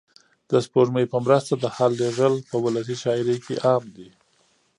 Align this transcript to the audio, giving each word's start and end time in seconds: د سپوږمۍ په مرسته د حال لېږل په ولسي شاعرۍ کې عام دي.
د 0.49 0.51
سپوږمۍ 0.65 1.05
په 1.11 1.17
مرسته 1.25 1.53
د 1.57 1.65
حال 1.75 1.91
لېږل 1.99 2.33
په 2.49 2.55
ولسي 2.63 2.95
شاعرۍ 3.03 3.37
کې 3.45 3.55
عام 3.65 3.83
دي. 3.95 4.09